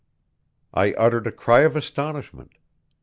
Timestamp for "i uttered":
0.73-1.27